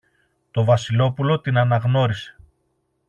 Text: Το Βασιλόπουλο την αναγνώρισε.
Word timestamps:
Το 0.51 0.63
Βασιλόπουλο 0.63 1.39
την 1.41 1.57
αναγνώρισε. 1.57 2.35